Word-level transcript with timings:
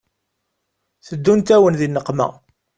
Teddunt-awen 1.07 1.75
di 1.79 1.87
nneqma 1.89 2.27